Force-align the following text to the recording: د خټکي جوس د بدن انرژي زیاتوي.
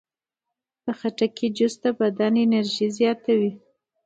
د 0.83 0.85
خټکي 0.99 1.47
جوس 1.57 1.73
د 1.83 1.85
بدن 1.99 2.33
انرژي 2.43 2.87
زیاتوي. 2.97 3.51